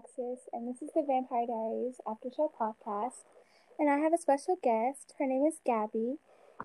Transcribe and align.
Alexis, 0.00 0.48
and 0.52 0.66
this 0.66 0.80
is 0.80 0.90
the 0.94 1.04
Vampire 1.06 1.46
Diaries 1.46 1.96
After 2.06 2.28
Show 2.34 2.50
podcast. 2.58 3.24
And 3.78 3.90
I 3.90 3.98
have 3.98 4.14
a 4.14 4.18
special 4.18 4.58
guest. 4.62 5.14
Her 5.18 5.26
name 5.26 5.44
is 5.44 5.60
Gabby, 5.66 6.16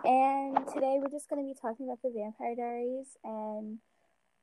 and 0.06 0.58
today 0.74 1.00
we're 1.02 1.10
just 1.10 1.30
going 1.30 1.42
to 1.42 1.54
be 1.54 1.58
talking 1.60 1.88
about 1.88 2.02
the 2.02 2.14
Vampire 2.16 2.56
Diaries 2.56 3.18
and 3.26 3.80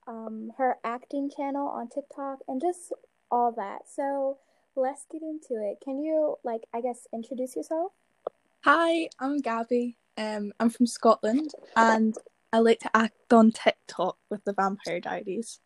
um, 0.06 0.52
her 0.58 0.76
acting 0.84 1.30
channel 1.34 1.68
on 1.68 1.88
TikTok 1.88 2.40
and 2.46 2.60
just 2.60 2.92
all 3.30 3.52
that. 3.52 3.82
So 3.94 4.38
let's 4.76 5.06
get 5.10 5.22
into 5.22 5.54
it. 5.62 5.78
Can 5.82 5.98
you, 5.98 6.36
like, 6.44 6.62
I 6.74 6.82
guess, 6.82 7.06
introduce 7.14 7.56
yourself? 7.56 7.92
Hi, 8.64 9.08
I'm 9.18 9.38
Gabby. 9.38 9.96
Um, 10.18 10.52
I'm 10.60 10.68
from 10.68 10.86
Scotland, 10.86 11.52
and 11.76 12.14
I 12.52 12.58
like 12.58 12.80
to 12.80 12.94
act 12.94 13.32
on 13.32 13.52
TikTok 13.52 14.18
with 14.28 14.44
the 14.44 14.52
Vampire 14.52 15.00
Diaries. 15.00 15.60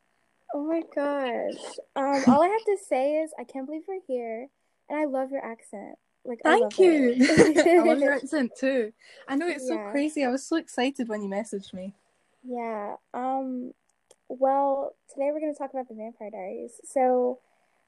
Oh 0.55 0.65
my 0.65 0.83
gosh. 0.95 1.63
Um, 1.97 2.25
all 2.33 2.43
I 2.43 2.49
have 2.49 2.65
to 2.65 2.79
say 2.89 3.17
is 3.17 3.33
I 3.39 3.45
can't 3.45 3.67
believe 3.67 3.83
we're 3.89 4.01
here, 4.07 4.49
and 4.89 4.99
I 4.99 5.05
love 5.05 5.31
your 5.31 5.45
accent. 5.45 5.97
Like, 6.25 6.41
I 6.45 6.59
Thank 6.59 6.79
you. 6.79 7.17
I 7.67 7.83
love 7.85 8.01
your 8.01 8.13
accent 8.13 8.53
too. 8.59 8.93
I 9.29 9.37
know 9.37 9.47
it's 9.47 9.69
so 9.69 9.79
crazy. 9.91 10.25
I 10.25 10.29
was 10.29 10.45
so 10.45 10.57
excited 10.57 11.09
when 11.09 11.23
you 11.23 11.29
messaged 11.29 11.73
me. 11.73 11.95
Yeah. 12.45 12.97
Um 13.15 13.73
well, 14.29 14.97
today 15.13 15.31
we're 15.33 15.41
going 15.41 15.55
to 15.55 15.59
talk 15.59 15.71
about 15.71 15.89
the 15.89 15.95
Vampire 15.95 16.31
Diaries. 16.31 16.81
So, 16.85 17.39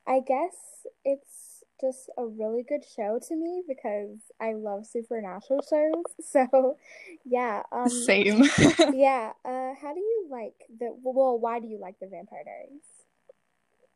I 0.07 0.21
guess 0.21 0.87
it's 1.05 1.48
just 1.81 2.11
a 2.17 2.27
really 2.27 2.63
good 2.63 2.85
show 2.85 3.21
to 3.29 3.37
me 3.37 3.63
because 3.67 4.19
I 4.41 4.55
love 4.55 4.87
supernatural 4.87 5.61
shows. 5.69 6.05
So, 6.25 6.77
yeah. 7.25 7.63
Um 7.73 7.89
Same. 7.89 8.45
yeah, 8.93 9.33
uh 9.45 9.75
how 9.81 9.95
do 9.95 10.01
you 10.01 10.27
like 10.31 10.55
the 10.79 10.95
well, 11.03 11.39
why 11.39 11.61
do 11.61 11.67
you 11.67 11.79
like 11.79 11.99
the 12.01 12.07
Vampire 12.07 12.45
Diaries? 12.45 12.83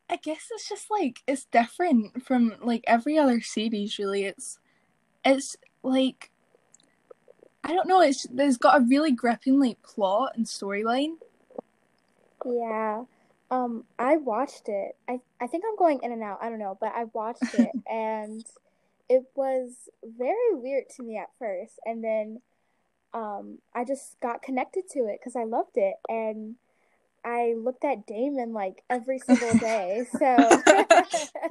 I 0.09 0.17
guess 0.17 0.49
it's 0.51 0.67
just 0.67 0.89
like 0.89 1.19
it's 1.27 1.45
different 1.45 2.25
from 2.25 2.55
like 2.61 2.83
every 2.87 3.17
other 3.17 3.41
series. 3.41 3.97
Really, 3.99 4.25
it's 4.25 4.59
it's 5.25 5.55
like 5.83 6.31
I 7.63 7.73
don't 7.73 7.87
know. 7.87 8.01
It's 8.01 8.27
there's 8.29 8.57
got 8.57 8.81
a 8.81 8.85
really 8.85 9.11
gripping 9.11 9.59
like 9.59 9.81
plot 9.83 10.33
and 10.35 10.45
storyline. 10.45 11.15
Yeah. 12.45 13.03
Um, 13.53 13.83
I 13.99 14.17
watched 14.17 14.67
it. 14.67 14.95
I 15.07 15.19
I 15.39 15.45
think 15.47 15.63
I'm 15.67 15.77
going 15.77 15.99
in 16.01 16.11
and 16.11 16.23
out. 16.23 16.39
I 16.41 16.49
don't 16.49 16.59
know, 16.59 16.77
but 16.79 16.91
I 16.95 17.05
watched 17.13 17.53
it 17.53 17.71
and 17.89 18.43
it 19.09 19.23
was 19.35 19.89
very 20.03 20.53
weird 20.53 20.85
to 20.95 21.03
me 21.03 21.17
at 21.17 21.29
first, 21.37 21.79
and 21.85 22.03
then 22.03 22.41
um 23.13 23.59
I 23.75 23.83
just 23.85 24.19
got 24.21 24.41
connected 24.41 24.89
to 24.93 25.01
it 25.01 25.19
because 25.19 25.35
I 25.35 25.43
loved 25.43 25.77
it 25.77 25.95
and 26.09 26.55
I 27.23 27.53
looked 27.55 27.85
at 27.85 28.07
Damon 28.07 28.53
like 28.53 28.83
every 28.89 29.19
single 29.19 29.57
day. 29.57 30.05
So 30.19 30.49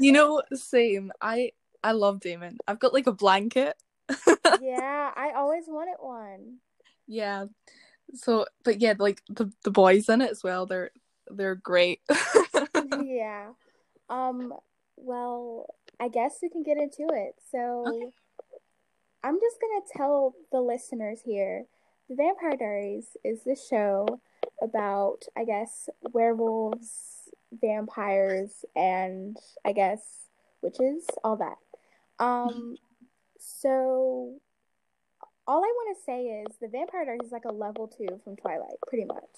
You 0.00 0.10
know, 0.12 0.42
same. 0.54 1.12
I 1.20 1.52
I 1.84 1.92
love 1.92 2.18
Damon. 2.18 2.58
I've 2.66 2.80
got 2.80 2.92
like 2.92 3.06
a 3.06 3.12
blanket. 3.12 3.76
yeah, 4.60 5.12
I 5.14 5.32
always 5.36 5.64
wanted 5.68 5.96
one. 6.00 6.56
Yeah. 7.06 7.46
So, 8.14 8.46
but 8.64 8.80
yeah, 8.80 8.94
like 8.98 9.22
the 9.28 9.52
the 9.62 9.70
boys 9.70 10.08
in 10.08 10.20
it 10.20 10.30
as 10.32 10.42
well. 10.42 10.66
They're 10.66 10.90
they're 11.36 11.54
great. 11.56 12.00
Yeah. 13.04 13.50
Um, 14.08 14.52
well, 14.96 15.66
I 16.00 16.08
guess 16.08 16.38
we 16.42 16.48
can 16.48 16.62
get 16.62 16.76
into 16.76 17.06
it. 17.12 17.34
So, 17.50 17.84
Okay. 17.86 18.12
I'm 19.24 19.38
just 19.40 19.56
gonna 19.60 19.84
tell 19.96 20.34
the 20.50 20.60
listeners 20.60 21.20
here, 21.24 21.66
The 22.08 22.16
Vampire 22.16 22.56
Diaries 22.56 23.16
is 23.24 23.42
the 23.44 23.56
show 23.56 24.06
about, 24.60 25.24
I 25.36 25.44
guess, 25.44 25.88
werewolves, 26.12 27.30
vampires, 27.52 28.64
and 28.74 29.36
I 29.64 29.72
guess 29.72 30.00
witches, 30.62 31.06
all 31.22 31.36
that. 31.36 31.58
Um, 32.24 32.76
so 33.38 34.40
all 35.52 35.58
I 35.58 35.72
want 35.76 35.98
to 35.98 36.02
say 36.02 36.24
is 36.24 36.56
The 36.62 36.68
Vampire 36.68 37.04
Diaries 37.04 37.26
is 37.26 37.30
like 37.32 37.44
a 37.44 37.52
level 37.52 37.86
two 37.86 38.18
from 38.24 38.36
Twilight, 38.36 38.76
pretty 38.86 39.04
much. 39.04 39.28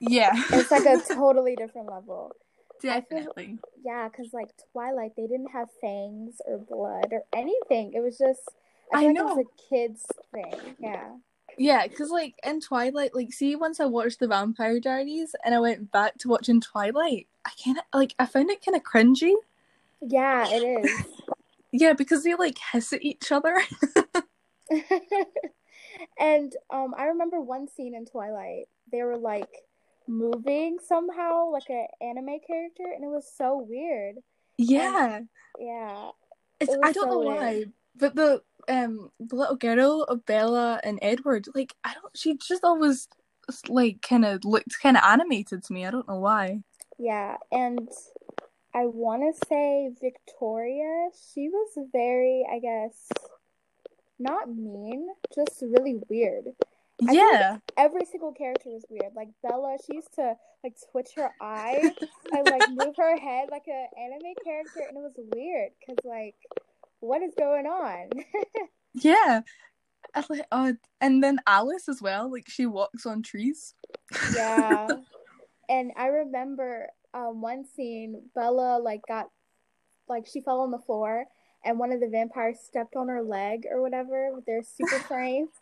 yeah. 0.00 0.32
It's 0.50 0.70
like 0.70 0.84
a 0.84 1.00
totally 1.14 1.56
different 1.56 1.90
level. 1.90 2.32
Definitely. 2.82 3.58
Yeah, 3.82 4.08
because 4.08 4.34
like 4.34 4.50
Twilight, 4.72 5.12
they 5.16 5.26
didn't 5.26 5.50
have 5.52 5.68
fangs 5.80 6.42
or 6.46 6.58
blood 6.58 7.06
or 7.12 7.22
anything. 7.32 7.94
It 7.94 8.00
was 8.00 8.18
just 8.18 8.42
I, 8.92 8.98
I 8.98 9.00
feel 9.00 9.08
like 9.08 9.16
know. 9.16 9.30
it 9.30 9.36
was 9.36 9.46
a 9.46 9.68
kid's 9.74 10.06
thing. 10.34 10.74
Yeah. 10.78 11.08
Yeah, 11.56 11.86
because 11.86 12.10
like 12.10 12.34
in 12.44 12.60
Twilight, 12.60 13.14
like 13.14 13.32
see, 13.32 13.56
once 13.56 13.80
I 13.80 13.86
watched 13.86 14.20
the 14.20 14.28
Vampire 14.28 14.78
Diaries 14.78 15.34
and 15.42 15.54
I 15.54 15.60
went 15.60 15.90
back 15.90 16.18
to 16.18 16.28
watching 16.28 16.60
Twilight, 16.60 17.28
I 17.46 17.50
kind 17.64 17.78
of 17.78 17.84
like 17.94 18.14
I 18.18 18.26
found 18.26 18.50
it 18.50 18.62
kind 18.64 18.76
of 18.76 18.82
cringy. 18.82 19.34
Yeah, 20.02 20.46
it 20.50 20.84
is. 20.84 20.90
Yeah, 21.74 21.94
because 21.94 22.22
they 22.22 22.34
like 22.34 22.58
hiss 22.70 22.92
at 22.92 23.02
each 23.02 23.32
other. 23.32 23.56
and 26.18 26.52
um 26.72 26.94
I 26.96 27.04
remember 27.04 27.40
one 27.40 27.68
scene 27.68 27.94
in 27.94 28.06
Twilight. 28.06 28.66
They 28.90 29.02
were 29.02 29.18
like 29.18 29.50
moving 30.08 30.78
somehow 30.86 31.50
like 31.50 31.68
an 31.70 31.86
anime 32.00 32.38
character 32.46 32.84
and 32.94 33.04
it 33.04 33.08
was 33.08 33.30
so 33.36 33.64
weird. 33.68 34.16
yeah, 34.58 35.20
Yeah. 35.58 36.10
it's 36.60 36.72
it 36.72 36.80
I 36.82 36.92
don't 36.92 37.04
so 37.04 37.10
know 37.10 37.18
weird. 37.20 37.36
why, 37.40 37.64
but 37.96 38.14
the 38.14 38.42
um 38.68 39.10
the 39.20 39.36
little 39.36 39.56
girl 39.56 40.02
of 40.04 40.24
Bella 40.26 40.80
and 40.84 40.98
Edward, 41.02 41.46
like 41.54 41.74
I 41.84 41.94
don't, 41.94 42.16
she 42.16 42.36
just 42.36 42.64
always 42.64 43.08
like 43.68 44.02
kind 44.02 44.24
of 44.24 44.44
looked 44.44 44.78
kind 44.82 44.96
of 44.96 45.02
animated 45.04 45.64
to 45.64 45.72
me. 45.72 45.86
I 45.86 45.90
don't 45.90 46.08
know 46.08 46.20
why. 46.20 46.60
Yeah, 46.98 47.36
and 47.50 47.88
I 48.74 48.86
want 48.86 49.22
to 49.22 49.46
say 49.48 49.90
Victoria, 50.00 51.08
she 51.34 51.48
was 51.48 51.76
very, 51.92 52.46
I 52.50 52.58
guess, 52.58 53.08
not 54.18 54.48
mean, 54.48 55.08
just 55.34 55.62
really 55.62 56.00
weird. 56.08 56.44
I 57.08 57.12
yeah, 57.12 57.56
Every 57.76 58.04
single 58.04 58.32
character 58.32 58.70
was 58.70 58.84
weird. 58.88 59.12
Like 59.16 59.28
Bella, 59.42 59.76
she 59.84 59.96
used 59.96 60.14
to 60.14 60.34
like 60.62 60.74
twitch 60.90 61.10
her 61.16 61.30
eye 61.40 61.92
and 62.32 62.46
like 62.46 62.62
move 62.70 62.94
her 62.96 63.18
head 63.18 63.48
like 63.50 63.66
an 63.66 63.86
anime 63.98 64.34
character, 64.44 64.82
and 64.88 64.96
it 64.96 65.00
was 65.00 65.14
weird 65.34 65.70
because 65.80 66.04
like, 66.04 66.36
what 67.00 67.22
is 67.22 67.32
going 67.38 67.66
on? 67.66 68.10
yeah. 68.94 69.40
I 70.14 70.24
like, 70.28 70.46
oh, 70.52 70.74
and 71.00 71.22
then 71.22 71.38
Alice 71.46 71.88
as 71.88 72.02
well. 72.02 72.30
Like 72.30 72.48
she 72.48 72.66
walks 72.66 73.06
on 73.06 73.22
trees. 73.22 73.74
yeah. 74.34 74.88
And 75.68 75.92
I 75.96 76.08
remember 76.08 76.88
um, 77.14 77.40
one 77.40 77.64
scene, 77.64 78.20
Bella 78.34 78.78
like 78.78 79.00
got 79.08 79.30
like 80.06 80.26
she 80.26 80.42
fell 80.42 80.60
on 80.60 80.70
the 80.70 80.78
floor 80.78 81.24
and 81.64 81.78
one 81.78 81.92
of 81.92 82.00
the 82.00 82.08
vampires 82.08 82.58
stepped 82.60 82.96
on 82.96 83.08
her 83.08 83.22
leg 83.22 83.64
or 83.70 83.80
whatever 83.82 84.30
with 84.34 84.44
their 84.46 84.62
super 84.62 84.98
strength. 85.04 85.60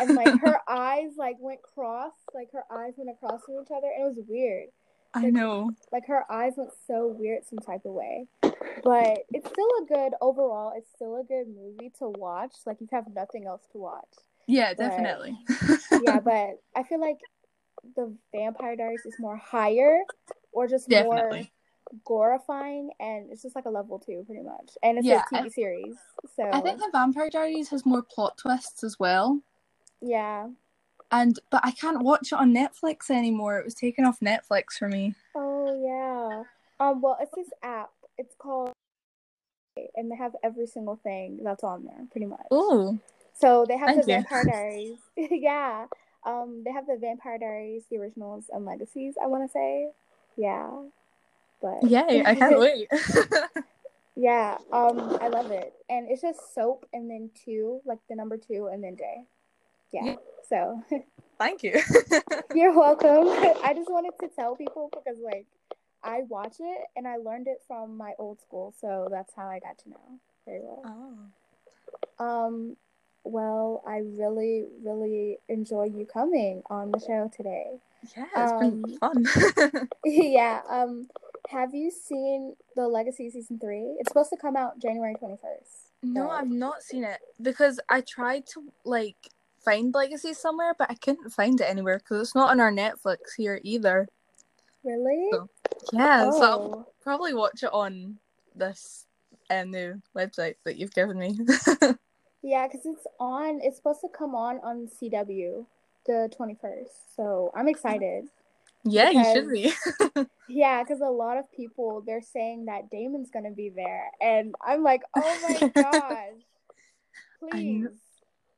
And 0.00 0.14
like 0.14 0.40
her 0.40 0.58
eyes 0.68 1.12
like 1.18 1.36
went 1.40 1.62
cross, 1.62 2.12
like 2.34 2.48
her 2.52 2.64
eyes 2.70 2.94
went 2.96 3.10
across 3.10 3.42
from 3.44 3.56
each 3.62 3.70
other, 3.70 3.88
and 3.94 4.04
it 4.04 4.06
was 4.16 4.24
weird. 4.28 4.68
I 5.14 5.22
Like- 5.22 5.32
know. 5.32 5.70
Like 5.90 6.06
her 6.06 6.24
eyes 6.30 6.52
went 6.56 6.70
so 6.86 7.08
weird 7.18 7.44
some 7.44 7.58
type 7.58 7.84
of 7.84 7.92
way. 7.92 8.26
But 8.84 9.18
it's 9.32 9.48
still 9.48 9.68
a 9.82 9.86
good 9.86 10.12
overall, 10.20 10.72
it's 10.76 10.90
still 10.94 11.16
a 11.18 11.24
good 11.24 11.46
movie 11.48 11.90
to 11.98 12.08
watch. 12.10 12.52
Like 12.66 12.76
you 12.80 12.86
have 12.92 13.06
nothing 13.12 13.46
else 13.46 13.62
to 13.72 13.78
watch. 13.78 14.04
Yeah, 14.46 14.74
But- 14.74 14.88
definitely. 14.90 15.38
yeah, 16.04 16.20
but 16.24 16.60
I 16.76 16.82
feel 16.84 17.00
like 17.00 17.18
the 17.96 18.14
Vampire 18.32 18.76
Diaries 18.76 19.04
is 19.06 19.14
more 19.18 19.36
higher 19.36 20.00
or 20.52 20.68
just 20.68 20.88
more 20.90 21.02
Definitely. 21.02 21.52
Glorifying, 22.04 22.90
and 23.00 23.30
it's 23.30 23.42
just 23.42 23.54
like 23.56 23.64
a 23.66 23.70
level 23.70 23.98
two, 23.98 24.22
pretty 24.26 24.42
much. 24.42 24.76
And 24.82 24.98
it's 24.98 25.06
Yeah, 25.06 25.22
a 25.32 25.34
TV 25.34 25.46
I- 25.46 25.48
series, 25.48 25.96
so 26.36 26.50
I 26.52 26.60
think 26.60 26.78
the 26.78 26.88
Vampire 26.92 27.30
Diaries 27.30 27.68
has 27.70 27.84
more 27.86 28.02
plot 28.02 28.36
twists 28.38 28.82
as 28.84 28.98
well. 28.98 29.40
yeah. 30.00 30.48
And 31.10 31.38
but 31.50 31.62
I 31.64 31.70
can't 31.70 32.02
watch 32.02 32.32
it 32.32 32.38
on 32.38 32.52
Netflix 32.52 33.08
anymore. 33.08 33.58
It 33.58 33.64
was 33.64 33.74
taken 33.74 34.04
off 34.04 34.20
Netflix 34.20 34.72
for 34.78 34.88
me. 34.88 35.14
Oh 35.34 35.72
yeah. 35.82 36.42
Um. 36.80 37.00
Well, 37.00 37.16
it's 37.18 37.34
this 37.34 37.48
app. 37.62 37.90
It's 38.18 38.34
called, 38.34 38.72
and 39.96 40.10
they 40.10 40.16
have 40.16 40.36
every 40.42 40.66
single 40.66 40.96
thing 40.96 41.40
that's 41.42 41.64
on 41.64 41.84
there, 41.84 42.04
pretty 42.10 42.26
much. 42.26 42.46
Oh, 42.50 42.98
So 43.32 43.64
they 43.66 43.78
have 43.78 43.88
the 43.94 44.00
you. 44.02 44.06
Vampire 44.06 44.44
Diaries. 44.52 44.98
yeah. 45.16 45.86
Um, 46.26 46.62
they 46.62 46.72
have 46.72 46.86
the 46.86 46.98
Vampire 47.00 47.38
Diaries, 47.38 47.84
the 47.90 47.96
originals, 47.96 48.50
and 48.52 48.66
legacies. 48.66 49.14
I 49.22 49.28
want 49.28 49.44
to 49.48 49.50
say, 49.50 49.88
yeah. 50.36 50.68
But 51.60 51.82
yay! 51.88 52.22
I 52.24 52.34
can't 52.40 52.58
wait. 52.58 52.88
Yeah, 54.20 54.58
um, 54.72 55.16
I 55.20 55.28
love 55.28 55.52
it. 55.52 55.72
And 55.88 56.08
it's 56.10 56.22
just 56.22 56.52
soap 56.52 56.86
and 56.92 57.08
then 57.08 57.30
two, 57.44 57.80
like 57.84 58.00
the 58.08 58.16
number 58.16 58.36
two 58.36 58.66
and 58.66 58.82
then 58.82 58.96
day. 58.96 59.26
Yeah. 59.92 60.16
So 60.48 60.82
Thank 61.38 61.62
you. 61.62 61.80
you're 62.52 62.76
welcome. 62.76 63.28
I 63.62 63.72
just 63.76 63.88
wanted 63.88 64.14
to 64.20 64.28
tell 64.34 64.56
people 64.56 64.90
because 64.92 65.20
like 65.22 65.46
I 66.02 66.22
watch 66.28 66.56
it 66.58 66.80
and 66.96 67.06
I 67.06 67.18
learned 67.18 67.46
it 67.46 67.62
from 67.68 67.96
my 67.96 68.14
old 68.18 68.40
school, 68.40 68.74
so 68.80 69.06
that's 69.08 69.32
how 69.36 69.46
I 69.46 69.60
got 69.60 69.78
to 69.84 69.90
know 69.90 70.18
very 70.44 70.62
well. 70.62 70.82
oh. 72.20 72.24
Um, 72.24 72.76
well, 73.22 73.82
I 73.86 73.98
really, 73.98 74.64
really 74.82 75.38
enjoy 75.48 75.84
you 75.84 76.06
coming 76.06 76.62
on 76.70 76.90
the 76.90 76.98
show 76.98 77.30
today. 77.36 77.78
Yeah, 78.16 78.24
it's 78.36 78.52
been 78.60 78.98
Um, 79.00 79.24
fun. 79.24 79.88
yeah. 80.04 80.60
Um, 80.68 81.08
have 81.50 81.74
you 81.74 81.90
seen 81.90 82.54
the 82.76 82.86
Legacy 82.86 83.30
season 83.30 83.58
three? 83.58 83.96
It's 83.98 84.08
supposed 84.08 84.30
to 84.30 84.36
come 84.36 84.56
out 84.56 84.78
January 84.80 85.14
twenty 85.14 85.36
first. 85.36 85.88
No, 86.02 86.30
I've 86.30 86.50
not 86.50 86.82
seen 86.82 87.04
it 87.04 87.18
because 87.40 87.80
I 87.88 88.02
tried 88.02 88.46
to 88.48 88.64
like 88.84 89.16
find 89.64 89.92
Legacy 89.94 90.34
somewhere, 90.34 90.74
but 90.78 90.90
I 90.90 90.94
couldn't 90.94 91.30
find 91.30 91.60
it 91.60 91.64
anywhere 91.64 91.98
because 91.98 92.20
it's 92.20 92.34
not 92.34 92.50
on 92.50 92.60
our 92.60 92.70
Netflix 92.70 93.34
here 93.36 93.60
either. 93.64 94.06
Really? 94.84 95.28
So, 95.32 95.48
yeah, 95.92 96.30
oh. 96.32 96.38
so 96.38 96.44
I'll 96.44 96.92
probably 97.02 97.34
watch 97.34 97.62
it 97.62 97.72
on 97.72 98.18
this 98.54 99.06
uh, 99.50 99.64
new 99.64 100.00
website 100.14 100.54
that 100.64 100.76
you've 100.76 100.94
given 100.94 101.18
me. 101.18 101.38
yeah, 102.42 102.66
because 102.66 102.84
it's 102.84 103.06
on. 103.18 103.60
It's 103.62 103.76
supposed 103.76 104.02
to 104.02 104.08
come 104.08 104.34
on 104.34 104.58
on 104.58 104.88
CW 104.88 105.64
the 106.06 106.30
twenty 106.36 106.56
first. 106.60 107.16
So 107.16 107.50
I'm 107.54 107.68
excited. 107.68 108.28
Yeah, 108.84 109.10
because, 109.10 109.26
you 109.26 109.34
should 109.34 110.14
be. 110.14 110.26
yeah, 110.48 110.82
because 110.82 111.00
a 111.00 111.06
lot 111.06 111.36
of 111.36 111.50
people 111.52 112.02
they're 112.06 112.22
saying 112.22 112.66
that 112.66 112.90
Damon's 112.90 113.30
gonna 113.30 113.50
be 113.50 113.70
there, 113.70 114.10
and 114.20 114.54
I'm 114.64 114.82
like, 114.82 115.02
oh 115.16 115.58
my 115.60 115.68
gosh, 115.82 117.50
please. 117.50 117.88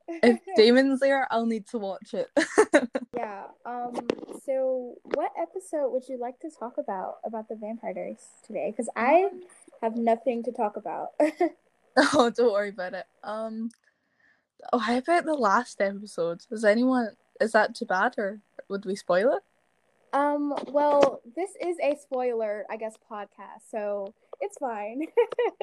if 0.07 0.39
Damon's 0.55 0.99
there, 0.99 1.27
I'll 1.31 1.45
need 1.45 1.67
to 1.67 1.79
watch 1.79 2.13
it. 2.13 2.29
yeah. 3.15 3.45
Um. 3.65 4.07
So, 4.45 4.95
what 5.15 5.31
episode 5.39 5.91
would 5.91 6.07
you 6.07 6.17
like 6.19 6.39
to 6.41 6.49
talk 6.49 6.77
about 6.77 7.15
about 7.25 7.49
the 7.49 7.55
Vampire 7.55 7.93
Diaries 7.93 8.27
today? 8.45 8.71
Because 8.71 8.89
I 8.95 9.29
have 9.81 9.95
nothing 9.95 10.43
to 10.43 10.51
talk 10.51 10.77
about. 10.77 11.09
oh, 11.97 12.29
don't 12.29 12.53
worry 12.53 12.69
about 12.69 12.93
it. 12.93 13.05
Um. 13.23 13.71
Oh, 14.71 14.77
how 14.77 14.97
about 14.97 15.25
the 15.25 15.33
last 15.33 15.81
episode? 15.81 16.41
Is 16.51 16.63
anyone 16.63 17.09
is 17.39 17.53
that 17.53 17.75
too 17.75 17.85
bad, 17.85 18.13
or 18.19 18.39
would 18.69 18.85
we 18.85 18.95
spoil 18.95 19.33
it? 19.33 19.43
Um, 20.13 20.53
well, 20.67 21.21
this 21.35 21.51
is 21.61 21.77
a 21.81 21.95
spoiler, 22.01 22.65
I 22.69 22.77
guess, 22.77 22.95
podcast, 23.09 23.69
so 23.69 24.13
it's 24.41 24.57
fine. 24.57 25.07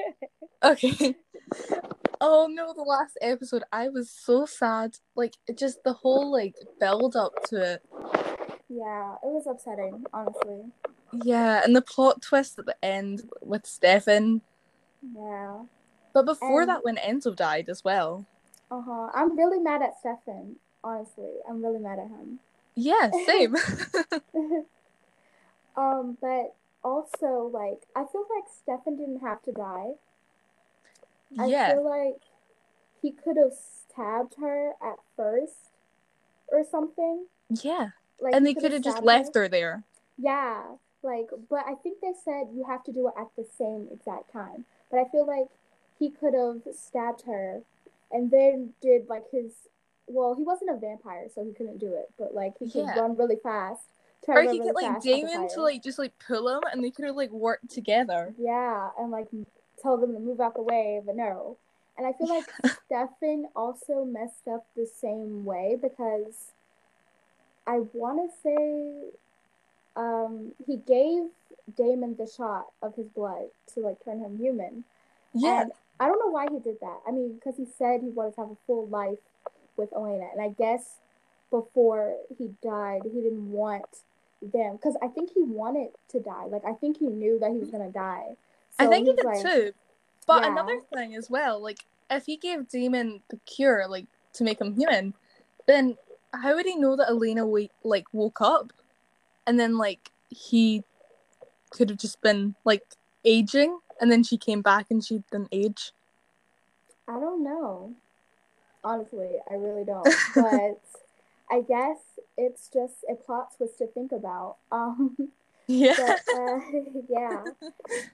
okay. 0.63 1.15
Oh 2.21 2.49
no, 2.51 2.73
the 2.73 2.81
last 2.81 3.17
episode, 3.21 3.63
I 3.71 3.87
was 3.87 4.09
so 4.09 4.45
sad. 4.45 4.97
Like, 5.15 5.35
just 5.55 5.85
the 5.85 5.93
whole 5.93 6.29
like 6.29 6.53
build 6.77 7.15
up 7.15 7.31
to 7.45 7.73
it. 7.73 7.81
Yeah, 8.67 9.13
it 9.13 9.29
was 9.29 9.47
upsetting, 9.49 10.03
honestly. 10.13 10.65
Yeah, 11.23 11.61
and 11.63 11.73
the 11.73 11.81
plot 11.81 12.21
twist 12.21 12.59
at 12.59 12.65
the 12.65 12.75
end 12.83 13.23
with 13.41 13.65
Stefan. 13.65 14.41
Yeah. 15.15 15.63
But 16.13 16.25
before 16.25 16.61
and... 16.61 16.69
that, 16.69 16.83
when 16.83 16.97
Enzo 16.97 17.33
died 17.33 17.69
as 17.69 17.85
well. 17.85 18.25
Uh 18.69 18.81
huh. 18.81 19.09
I'm 19.13 19.37
really 19.37 19.59
mad 19.59 19.81
at 19.81 19.97
Stefan. 19.99 20.57
Honestly, 20.83 21.31
I'm 21.49 21.63
really 21.63 21.79
mad 21.79 21.99
at 21.99 22.07
him. 22.07 22.39
Yeah, 22.79 23.11
same. 23.25 23.55
um, 25.75 26.17
but 26.21 26.55
also 26.81 27.49
like 27.53 27.83
I 27.95 28.05
feel 28.09 28.25
like 28.33 28.45
Stefan 28.49 28.95
didn't 28.95 29.19
have 29.19 29.41
to 29.43 29.51
die. 29.51 29.91
Yeah. 31.31 31.67
I 31.67 31.73
feel 31.73 31.89
like 31.89 32.21
he 33.01 33.11
could 33.11 33.37
have 33.37 33.53
stabbed 33.53 34.35
her 34.39 34.73
at 34.81 34.95
first 35.17 35.71
or 36.47 36.63
something. 36.63 37.25
Yeah. 37.49 37.89
Like 38.19 38.33
and 38.33 38.45
they 38.45 38.53
could 38.53 38.71
have 38.71 38.81
just 38.81 39.03
left 39.03 39.35
her. 39.35 39.43
her 39.43 39.49
there. 39.49 39.83
Yeah. 40.17 40.63
Like 41.03 41.29
but 41.49 41.65
I 41.67 41.75
think 41.75 41.99
they 42.01 42.13
said 42.23 42.47
you 42.53 42.65
have 42.67 42.83
to 42.85 42.93
do 42.93 43.07
it 43.09 43.13
at 43.19 43.27
the 43.35 43.45
same 43.57 43.87
exact 43.91 44.31
time. 44.31 44.65
But 44.89 45.01
I 45.01 45.09
feel 45.09 45.27
like 45.27 45.47
he 45.97 46.09
could 46.09 46.33
have 46.33 46.61
stabbed 46.73 47.23
her 47.23 47.61
and 48.09 48.31
then 48.31 48.73
did 48.81 49.09
like 49.09 49.25
his 49.31 49.51
well, 50.09 50.35
he 50.35 50.43
wasn't 50.43 50.71
a 50.71 50.77
vampire, 50.77 51.27
so 51.33 51.43
he 51.43 51.53
couldn't 51.53 51.77
do 51.77 51.93
it. 51.93 52.09
But 52.17 52.33
like 52.33 52.53
he 52.59 52.69
could 52.69 52.85
yeah. 52.85 52.99
run 52.99 53.15
really 53.15 53.37
fast. 53.41 53.81
Or 54.27 54.41
he 54.43 54.59
could 54.59 54.75
like 54.75 55.01
Damon 55.01 55.47
to 55.49 55.61
like 55.61 55.81
just 55.81 55.97
like 55.97 56.13
pull 56.25 56.49
him, 56.49 56.61
and 56.71 56.83
they 56.83 56.91
could 56.91 57.05
have 57.05 57.15
like 57.15 57.31
worked 57.31 57.71
together. 57.71 58.33
Yeah, 58.37 58.89
and 58.99 59.11
like 59.11 59.27
tell 59.81 59.97
them 59.97 60.13
to 60.13 60.19
move 60.19 60.39
out 60.39 60.55
the 60.55 60.61
way, 60.61 61.01
but 61.03 61.15
no. 61.15 61.57
And 61.97 62.05
I 62.05 62.13
feel 62.13 62.29
like 62.29 62.45
Stefan 62.85 63.47
also 63.55 64.05
messed 64.05 64.47
up 64.47 64.65
the 64.75 64.85
same 64.85 65.45
way 65.45 65.77
because 65.81 66.51
I 67.65 67.79
want 67.93 68.29
to 68.29 68.37
say 68.41 69.09
um, 69.95 70.53
he 70.65 70.77
gave 70.77 71.23
Damon 71.75 72.15
the 72.17 72.27
shot 72.27 72.67
of 72.81 72.95
his 72.95 73.07
blood 73.07 73.49
to 73.73 73.79
like 73.81 74.03
turn 74.03 74.19
him 74.19 74.37
human. 74.37 74.83
Yeah. 75.33 75.61
And 75.61 75.71
I 75.99 76.07
don't 76.07 76.19
know 76.19 76.31
why 76.31 76.47
he 76.49 76.59
did 76.59 76.79
that. 76.79 76.99
I 77.07 77.11
mean, 77.11 77.35
because 77.35 77.57
he 77.57 77.67
said 77.77 78.01
he 78.01 78.09
wanted 78.09 78.35
to 78.35 78.41
have 78.41 78.51
a 78.51 78.57
full 78.65 78.87
life 78.87 79.19
with 79.79 79.91
Elena, 79.93 80.27
and 80.31 80.41
I 80.41 80.49
guess 80.49 80.97
before 81.49 82.15
he 82.37 82.51
died, 82.61 83.01
he 83.03 83.21
didn't 83.21 83.51
want 83.51 83.85
them 84.41 84.75
because 84.75 84.95
I 85.01 85.07
think 85.07 85.31
he 85.33 85.41
wanted 85.41 85.89
to 86.09 86.19
die. 86.19 86.45
Like 86.45 86.65
I 86.65 86.73
think 86.73 86.97
he 86.97 87.07
knew 87.07 87.39
that 87.39 87.51
he 87.51 87.57
was 87.57 87.71
gonna 87.71 87.89
die. 87.89 88.35
So 88.77 88.85
I 88.85 88.87
think 88.87 89.07
he 89.07 89.13
did 89.13 89.25
like, 89.25 89.41
too. 89.41 89.73
But 90.27 90.43
yeah. 90.43 90.51
another 90.51 90.79
thing 90.93 91.15
as 91.15 91.29
well, 91.29 91.61
like 91.61 91.85
if 92.11 92.25
he 92.25 92.37
gave 92.37 92.69
Damon 92.69 93.21
the 93.29 93.39
cure, 93.45 93.87
like 93.87 94.05
to 94.33 94.43
make 94.43 94.61
him 94.61 94.75
human, 94.75 95.13
then 95.65 95.97
how 96.33 96.55
would 96.55 96.65
he 96.65 96.75
know 96.75 96.95
that 96.95 97.09
Elena 97.09 97.45
like 97.83 98.05
woke 98.13 98.41
up, 98.41 98.71
and 99.47 99.59
then 99.59 99.77
like 99.77 100.11
he 100.29 100.83
could 101.71 101.89
have 101.89 101.99
just 101.99 102.21
been 102.21 102.55
like 102.65 102.83
aging, 103.25 103.79
and 103.99 104.11
then 104.11 104.23
she 104.23 104.37
came 104.37 104.61
back 104.61 104.87
and 104.89 105.03
she 105.03 105.23
didn't 105.31 105.49
age. 105.51 105.91
I 107.07 107.13
don't 107.13 107.43
know. 107.43 107.95
Honestly, 108.83 109.31
I 109.49 109.55
really 109.55 109.83
don't. 109.83 110.07
But 110.35 110.81
I 111.51 111.61
guess 111.61 111.97
it's 112.37 112.69
just 112.71 113.03
a 113.09 113.15
plot 113.15 113.55
twist 113.57 113.77
to 113.79 113.87
think 113.87 114.11
about. 114.11 114.57
Um, 114.71 115.15
yeah. 115.67 115.95
But, 115.97 116.35
uh, 116.35 116.59
yeah. 117.09 117.43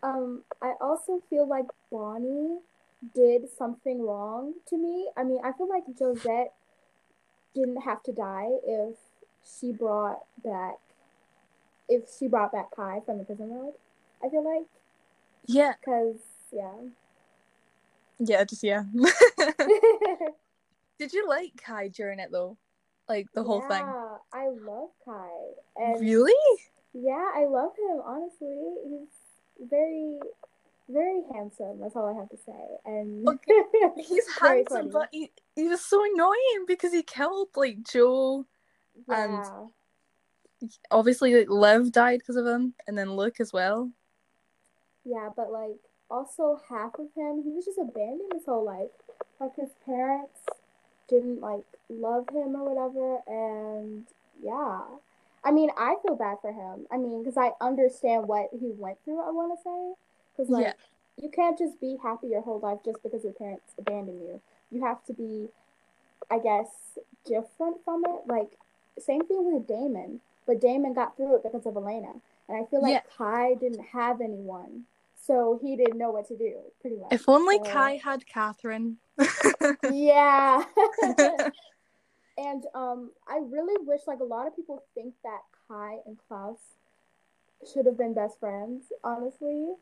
Um, 0.04 0.44
I 0.62 0.74
also 0.82 1.22
feel 1.30 1.48
like 1.48 1.66
Bonnie 1.90 2.60
did 3.14 3.44
something 3.58 4.02
wrong 4.02 4.56
to 4.68 4.78
me. 4.78 5.10
I 5.16 5.24
mean, 5.24 5.40
I 5.44 5.54
feel 5.54 5.70
like 5.70 5.84
Josette 5.98 6.54
didn't 7.54 7.82
have 7.84 8.04
to 8.04 8.12
die 8.12 8.50
if 8.66 8.96
she 9.46 9.72
brought 9.72 10.26
back 10.44 10.80
if 11.88 12.04
she 12.18 12.28
brought 12.28 12.52
back 12.52 12.76
Kai 12.76 13.02
from 13.06 13.20
the 13.20 13.24
prison 13.24 13.50
world. 13.50 13.76
I 14.24 14.30
feel 14.30 14.44
like. 14.44 14.68
Yeah. 15.46 15.74
Because 15.80 16.18
yeah. 16.52 16.72
Yeah, 18.20 18.44
just 18.44 18.64
yeah. 18.64 18.84
Did 20.98 21.14
you 21.14 21.28
like 21.28 21.52
Kai 21.58 21.90
during 21.90 22.20
it 22.20 22.32
though? 22.32 22.58
Like 23.08 23.28
the 23.34 23.44
whole 23.44 23.62
yeah, 23.62 23.78
thing? 23.78 23.86
I 24.34 24.48
love 24.48 24.90
Kai. 25.06 25.30
And 25.76 26.02
really? 26.02 26.34
Yeah, 26.94 27.32
I 27.36 27.46
love 27.46 27.72
him, 27.78 28.02
honestly. 28.04 28.58
He's 28.88 29.70
very 29.70 30.20
very 30.90 31.22
handsome, 31.34 31.80
that's 31.82 31.96
all 31.96 32.08
I 32.08 32.20
have 32.20 32.30
to 32.30 32.38
say. 32.38 32.52
And 32.86 33.28
okay. 33.28 33.64
he's 34.08 34.26
handsome, 34.40 34.66
funny. 34.66 34.90
but 34.92 35.10
he, 35.12 35.32
he 35.56 35.68
was 35.68 35.82
so 35.82 36.04
annoying 36.04 36.66
because 36.68 36.94
he 36.94 37.02
killed 37.02 37.50
like 37.56 37.84
Jo 37.84 38.46
yeah. 39.10 39.24
and 39.24 40.70
obviously 40.92 41.34
like 41.36 41.50
Liv 41.50 41.92
died 41.92 42.20
because 42.20 42.36
of 42.36 42.46
him 42.46 42.74
and 42.88 42.98
then 42.98 43.16
Luke 43.16 43.40
as 43.40 43.52
well. 43.52 43.92
Yeah, 45.04 45.30
but 45.36 45.52
like 45.52 45.80
also 46.10 46.60
half 46.70 46.94
of 46.96 47.08
him, 47.16 47.42
he 47.44 47.52
was 47.52 47.66
just 47.66 47.80
abandoned 47.80 48.32
his 48.34 48.46
whole 48.46 48.66
life. 48.66 48.90
Like 49.40 49.56
his 49.56 49.72
parents 49.86 50.40
didn't 51.08 51.42
like 51.42 51.66
love 51.90 52.28
him 52.30 52.56
or 52.56 52.74
whatever 52.74 53.20
and 53.28 54.06
yeah. 54.42 54.82
I 55.44 55.52
mean 55.52 55.70
i 55.78 55.96
feel 56.02 56.16
bad 56.16 56.38
for 56.42 56.52
him. 56.52 56.88
I 56.92 56.98
mean 56.98 57.24
because 57.24 57.38
i 57.38 57.52
understand 57.62 58.28
what 58.28 58.50
he 58.52 58.72
went 58.78 58.98
through 59.04 59.22
i 59.22 59.32
want 59.32 59.58
to 59.58 59.64
say. 59.64 59.94
Because 60.36 60.50
like 60.50 60.66
yeah. 60.66 60.74
you 61.22 61.30
can't 61.30 61.58
just 61.58 61.80
be 61.80 61.98
happy 62.02 62.28
your 62.28 62.42
whole 62.42 62.60
life 62.60 62.80
just 62.84 63.02
because 63.04 63.24
your 63.24 63.34
parents 63.34 63.74
abandon 63.78 64.20
you. 64.20 64.42
You 64.72 64.84
have 64.84 65.04
to 65.06 65.14
be 65.14 65.50
i 66.30 66.40
guess 66.40 66.68
different 67.26 67.78
from 67.84 68.04
it. 68.06 68.28
Like 68.28 68.58
same 69.00 69.26
thing 69.26 69.52
with 69.54 69.68
damon 69.68 70.22
but 70.46 70.62
damon 70.62 70.94
got 70.94 71.18
through 71.18 71.36
it 71.36 71.44
because 71.44 71.66
of 71.66 71.76
elena 71.76 72.14
and 72.48 72.58
i 72.58 72.64
feel 72.70 72.82
like 72.82 72.94
yeah. 72.94 73.02
kai 73.18 73.54
didn't 73.56 73.84
have 73.92 74.22
anyone 74.22 74.86
so 75.26 75.60
he 75.62 75.76
didn't 75.76 75.98
know 75.98 76.12
what 76.12 76.28
to 76.28 76.38
do 76.38 76.54
pretty 76.82 76.98
much. 76.98 77.12
If 77.12 77.28
only 77.28 77.58
so... 77.58 77.72
kai 77.72 77.98
had 77.98 78.26
katherine 78.28 78.98
yeah. 79.92 80.64
and 82.38 82.66
um, 82.74 83.12
I 83.28 83.40
really 83.50 83.76
wish 83.86 84.02
like 84.08 84.20
a 84.20 84.26
lot 84.26 84.48
of 84.48 84.56
people 84.56 84.84
think 84.94 85.14
that 85.24 85.42
Kai 85.68 85.98
and 86.06 86.18
Klaus 86.28 86.58
should 87.74 87.86
have 87.86 87.98
been 87.98 88.14
best 88.14 88.40
friends, 88.40 88.86
honestly, 89.04 89.74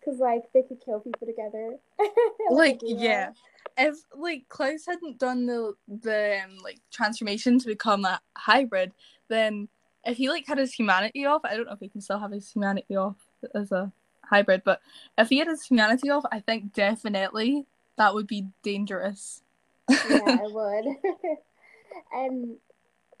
because 0.00 0.18
like 0.18 0.44
they 0.52 0.62
could 0.62 0.80
kill 0.84 1.00
people 1.00 1.26
together. 1.26 1.76
like 2.50 2.80
yeah, 2.82 3.32
if 3.76 3.96
like 4.14 4.48
Klaus 4.48 4.86
hadn't 4.86 5.18
done 5.18 5.46
the 5.46 5.74
the 5.86 6.40
um, 6.44 6.58
like 6.62 6.80
transformation 6.90 7.58
to 7.58 7.66
become 7.66 8.04
a 8.04 8.20
hybrid, 8.36 8.92
then 9.28 9.68
if 10.04 10.16
he 10.16 10.28
like 10.28 10.46
had 10.46 10.58
his 10.58 10.72
humanity 10.72 11.26
off, 11.26 11.42
I 11.44 11.56
don't 11.56 11.66
know 11.66 11.72
if 11.72 11.80
he 11.80 11.88
can 11.88 12.00
still 12.00 12.18
have 12.18 12.32
his 12.32 12.50
humanity 12.50 12.96
off 12.96 13.16
as 13.54 13.72
a 13.72 13.92
hybrid, 14.24 14.62
but 14.64 14.80
if 15.16 15.28
he 15.28 15.38
had 15.38 15.48
his 15.48 15.64
humanity 15.64 16.10
off, 16.10 16.24
I 16.32 16.40
think 16.40 16.72
definitely 16.72 17.66
that 17.98 18.14
would 18.14 18.26
be 18.26 18.46
dangerous. 18.62 19.42
yeah, 19.88 19.98
I 20.26 20.46
would. 20.46 20.84
and 22.12 22.56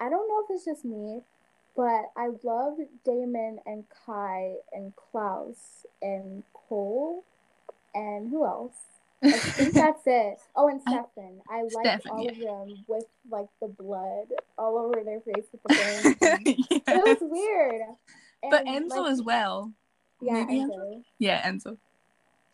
I 0.00 0.08
don't 0.08 0.28
know 0.28 0.44
if 0.44 0.50
it's 0.50 0.64
just 0.64 0.84
me, 0.84 1.22
but 1.76 2.10
I 2.16 2.30
love 2.42 2.78
Damon 3.04 3.60
and 3.66 3.84
Kai 4.06 4.54
and 4.72 4.92
Klaus 4.96 5.86
and 6.00 6.42
Kol 6.52 7.24
and 7.94 8.30
who 8.30 8.44
else? 8.44 8.74
I 9.22 9.32
think 9.32 9.74
that's 9.74 10.02
it. 10.06 10.38
Oh, 10.54 10.68
and 10.68 10.80
Stefan. 10.80 11.40
I 11.50 11.62
like 11.62 12.06
all 12.08 12.22
yeah. 12.22 12.30
of 12.30 12.38
them 12.38 12.84
with 12.86 13.04
like 13.30 13.48
the 13.60 13.68
blood 13.68 14.28
all 14.56 14.78
over 14.78 15.02
their 15.04 15.20
face 15.20 15.46
with 15.50 15.62
the 15.64 16.56
Yeah. 16.70 16.80
It 16.86 16.86
was 16.86 17.18
weird. 17.20 17.82
But 18.48 18.66
And, 18.66 18.90
Enzo 18.90 19.02
like, 19.02 19.12
as 19.12 19.22
well. 19.22 19.72
Yeah, 20.20 20.44
maybe 20.44 20.60
Enzo. 20.60 21.02
Yeah, 21.18 21.50
Enzo. 21.50 21.76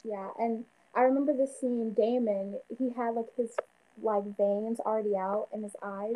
Yeah, 0.02 0.28
and 0.38 0.64
I 0.96 1.02
remember 1.02 1.32
the 1.32 1.46
scene. 1.46 1.92
Damon, 1.94 2.58
he 2.78 2.90
had 2.90 3.14
like 3.14 3.34
his 3.36 3.50
like 4.02 4.24
veins 4.36 4.80
already 4.80 5.16
out 5.16 5.48
in 5.52 5.62
his 5.62 5.76
eyes, 5.82 6.14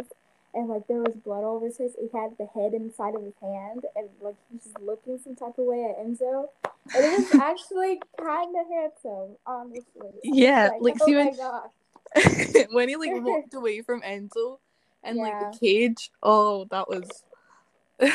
and 0.54 0.68
like 0.68 0.86
there 0.86 1.00
was 1.02 1.14
blood 1.24 1.44
all 1.44 1.56
over 1.56 1.66
his 1.66 1.76
face. 1.76 1.92
He 1.98 2.08
had 2.16 2.36
the 2.38 2.46
head 2.46 2.74
inside 2.74 3.14
of 3.14 3.22
his 3.22 3.34
hand, 3.40 3.84
and 3.96 4.08
like 4.20 4.36
he's 4.52 4.64
just 4.64 4.80
looking 4.80 5.18
some 5.18 5.36
type 5.36 5.58
of 5.58 5.64
way 5.64 5.84
at 5.84 5.98
Enzo, 6.04 6.48
and 6.94 7.04
it 7.04 7.18
was 7.18 7.34
actually 7.40 8.00
kind 8.18 8.54
of 8.56 8.66
handsome, 8.68 9.36
honestly. 9.46 10.10
Yeah, 10.22 10.70
like, 10.80 10.96
oh 11.00 11.06
see 11.06 11.14
my 11.14 11.24
when- 11.26 11.36
gosh, 11.36 12.66
when 12.72 12.88
he 12.88 12.96
like 12.96 13.10
walked 13.22 13.54
away 13.54 13.82
from 13.82 14.00
Enzo 14.02 14.58
and 15.02 15.18
like 15.18 15.52
the 15.52 15.58
cage. 15.58 16.10
Oh, 16.22 16.66
that 16.70 16.88
was. 16.88 17.24
Yeah. 18.00 18.10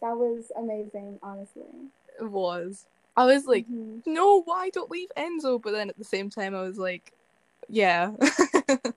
that 0.00 0.16
was 0.16 0.50
amazing, 0.56 1.18
honestly. 1.22 1.62
it 2.18 2.24
was. 2.30 2.86
I 3.16 3.24
was 3.26 3.46
like, 3.46 3.66
Mhm. 3.68 4.02
no, 4.06 4.42
why 4.42 4.70
don't 4.70 4.90
leave 4.90 5.10
Enzo? 5.16 5.60
But 5.60 5.72
then 5.72 5.90
at 5.90 5.98
the 5.98 6.04
same 6.04 6.30
time, 6.30 6.54
I 6.54 6.62
was 6.62 6.78
like, 6.78 7.12
yeah. 7.68 8.12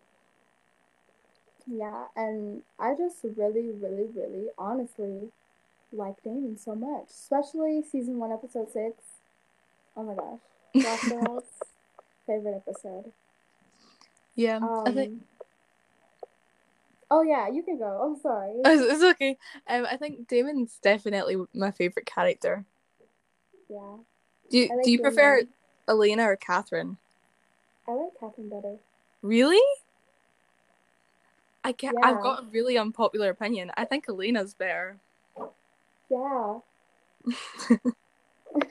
Yeah, 1.66 2.08
and 2.16 2.62
I 2.78 2.94
just 2.96 3.24
really, 3.24 3.72
really, 3.72 4.08
really, 4.14 4.48
honestly 4.58 5.32
like 5.94 6.22
Damon 6.24 6.58
so 6.58 6.76
much, 6.76 7.06
especially 7.10 7.84
season 7.84 8.18
one, 8.18 8.32
episode 8.32 8.72
six. 8.72 8.96
Oh 9.96 10.04
my 10.04 10.16
gosh, 10.16 11.00
Girls, 11.08 11.44
favorite 12.28 12.56
episode. 12.68 13.12
yeah, 14.36 14.58
Um, 14.58 14.84
I 14.86 14.92
think 14.92 15.22
oh 17.12 17.22
yeah, 17.22 17.48
you 17.48 17.62
can 17.64 17.78
go. 17.78 17.86
I'm 17.86 18.20
sorry. 18.20 18.54
it's, 18.66 18.82
it's 18.94 19.04
okay. 19.04 19.38
Um, 19.68 19.86
I 19.90 19.98
think 19.98 20.28
Damon's 20.28 20.80
definitely 20.82 21.38
my 21.54 21.72
favorite 21.72 22.06
character. 22.06 22.66
Yeah, 23.74 23.98
Do 24.52 24.58
you 24.58 24.68
like 24.70 24.84
do 24.84 24.92
you 24.92 25.00
prefer 25.00 25.42
Elena 25.88 26.30
or 26.30 26.36
Katherine? 26.36 26.98
I 27.88 27.92
like 27.94 28.12
Katherine 28.20 28.50
better. 28.50 28.76
Really? 29.24 29.62
I 31.64 31.72
get. 31.72 31.94
Yeah. 31.94 32.08
I've 32.08 32.22
got 32.22 32.44
a 32.44 32.46
really 32.52 32.78
unpopular 32.78 33.30
opinion. 33.30 33.72
I 33.76 33.86
think 33.86 34.06
Elena's 34.08 34.54
better. 34.54 34.98
Yeah. 36.10 36.60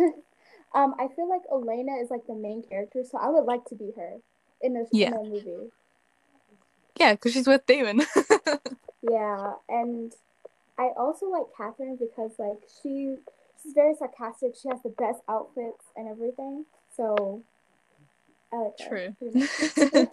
um, 0.75 0.95
I 0.99 1.09
feel 1.17 1.29
like 1.29 1.43
Elena 1.51 1.97
is 2.03 2.11
like 2.11 2.27
the 2.27 2.35
main 2.35 2.63
character, 2.63 3.03
so 3.11 3.19
I 3.19 3.29
would 3.29 3.45
like 3.45 3.65
to 3.67 3.75
be 3.75 3.93
her 3.97 4.19
in 4.61 4.77
a, 4.77 4.85
Yeah. 4.93 5.11
movie. 5.11 5.73
yeah, 7.01 7.15
because 7.15 7.33
she's 7.33 7.47
with 7.47 7.67
Damon. 7.67 8.03
Yeah, 9.03 9.55
and 9.69 10.13
I 10.79 10.91
also 10.97 11.27
like 11.27 11.47
Katherine 11.57 11.97
because 11.97 12.31
like 12.39 12.61
she 12.83 13.17
she's 13.63 13.73
very 13.73 13.95
sarcastic. 13.95 14.55
She 14.61 14.69
has 14.69 14.83
the 14.83 14.91
best 14.91 15.21
outfits 15.29 15.85
and 15.97 16.09
everything. 16.09 16.67
So 16.97 17.43
I 18.53 18.57
like 18.57 18.73
her. 18.81 18.89
True. 18.89 19.31
pretty 19.31 19.49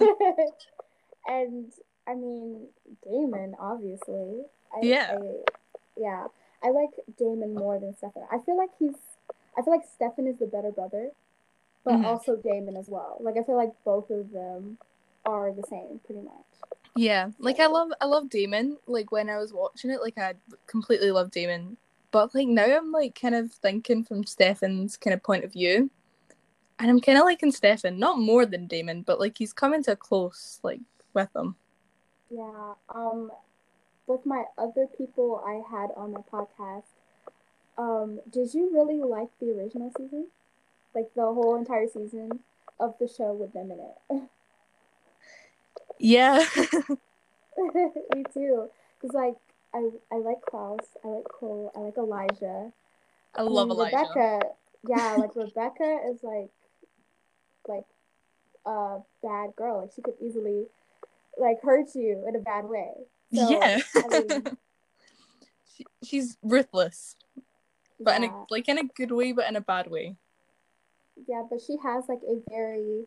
and 1.28 1.72
I 2.08 2.16
mean 2.16 2.68
Damon, 3.04 3.56
obviously. 3.60 4.42
I, 4.76 4.80
Yeah. 4.86 5.18
I, 5.20 5.32
yeah. 5.98 6.28
I 6.64 6.72
like 6.72 6.90
Damon 7.18 7.54
more 7.56 7.80
than 7.80 7.96
Stefan. 7.96 8.24
I 8.32 8.40
feel 8.40 8.58
like 8.58 8.70
he's 8.80 8.96
I 9.58 9.62
feel 9.62 9.74
like 9.74 9.86
Stefan 9.94 10.28
is 10.28 10.38
the 10.38 10.46
better 10.46 10.72
brother, 10.72 11.12
but 11.84 11.96
Mhm. 11.96 12.06
also 12.06 12.36
Damon 12.36 12.78
as 12.78 12.88
well. 12.88 13.18
Like 13.20 13.38
I 13.38 13.44
feel 13.44 13.56
like 13.56 13.74
both 13.84 14.10
of 14.10 14.32
them 14.32 14.78
are 15.26 15.52
the 15.52 15.64
same 15.70 16.00
pretty 16.06 16.22
much. 16.22 16.34
Yeah, 16.96 17.30
like 17.40 17.60
I 17.60 17.68
love 17.68 17.92
I 18.02 18.06
love 18.06 18.30
Damon. 18.30 18.78
Like 18.88 19.12
when 19.12 19.30
I 19.30 19.38
was 19.38 19.54
watching 19.54 19.92
it, 19.92 20.02
like 20.02 20.18
I 20.18 20.36
completely 20.68 21.12
love 21.12 21.32
Damon. 21.32 21.78
But 22.12 22.34
like 22.34 22.48
now 22.48 22.66
I'm 22.66 22.92
like 22.92 23.20
kind 23.20 23.36
of 23.36 23.52
thinking 23.52 24.04
from 24.04 24.26
Stefan's 24.26 24.98
kind 24.98 25.14
of 25.14 25.24
point 25.24 25.44
of 25.44 25.54
view. 25.54 25.90
And 26.80 26.90
I'm 26.90 27.02
kind 27.02 27.18
of 27.18 27.26
liking 27.26 27.52
Stefan, 27.52 28.00
not 28.00 28.20
more 28.20 28.46
than 28.46 28.68
Damon, 28.68 29.02
but 29.02 29.20
like 29.20 29.38
he's 29.38 29.52
coming 29.52 29.84
to 29.84 29.92
a 29.92 29.96
close 29.96 30.60
like 30.64 30.80
with 31.14 31.30
him. 31.36 31.56
Yeah. 32.30 32.74
Um, 32.94 33.32
with 34.08 34.26
my 34.26 34.46
other 34.58 34.88
people 34.98 35.44
I 35.46 35.62
had 35.70 35.90
on 35.96 36.14
the 36.14 36.20
podcast, 36.20 36.84
um, 37.78 38.20
did 38.32 38.54
you 38.54 38.72
really 38.74 39.02
like 39.02 39.30
the 39.40 39.52
original 39.52 39.92
season? 39.98 40.28
Like 40.96 41.14
the 41.16 41.22
whole 41.22 41.56
entire 41.56 41.88
season 41.88 42.40
of 42.80 42.96
the 43.00 43.08
show 43.08 43.34
with 43.34 43.54
them 43.54 43.72
in 43.72 43.80
it? 43.80 44.24
Yeah. 46.00 46.46
Me 48.16 48.24
too. 48.34 48.70
Cause 49.02 49.12
like 49.14 49.36
I 49.74 49.90
I 50.12 50.18
like 50.18 50.42
Klaus, 50.50 50.98
I 51.04 51.08
like 51.08 51.28
Kol, 51.28 51.72
I 51.76 51.80
like 51.80 51.98
Elijah. 51.98 52.72
I 53.36 53.42
um, 53.42 53.48
love 53.48 53.68
mean, 53.68 53.78
Elijah. 53.78 53.98
Rebekah, 53.98 54.42
yeah, 54.88 55.16
like 55.18 55.36
Rebekah 55.36 56.00
is 56.12 56.24
like 56.24 56.50
like 57.68 57.86
a 58.66 59.00
bad 59.22 59.56
girl. 59.56 59.82
Like 59.82 59.92
she 59.96 60.02
could 60.02 60.16
easily 60.22 60.66
like 61.38 61.62
hurt 61.62 61.96
you 61.96 62.26
in 62.28 62.36
a 62.36 62.40
bad 62.40 62.66
way. 62.66 62.92
So, 63.34 63.50
yeah. 63.50 63.80
I 63.96 64.20
mean, 64.20 64.44
she, 65.78 65.86
she's 66.04 66.38
ruthless, 66.42 67.16
but 68.00 68.18
in 68.18 68.30
a 68.30 68.46
like 68.50 68.68
in 68.68 68.78
a 68.78 68.84
good 68.84 69.12
way, 69.12 69.32
but 69.32 69.48
in 69.48 69.56
a 69.56 69.62
bad 69.62 69.90
way. 69.90 70.16
Yeah, 71.28 71.44
but 71.50 71.60
she 71.62 71.78
has 71.84 72.06
like 72.08 72.22
a 72.28 72.42
very, 72.50 73.06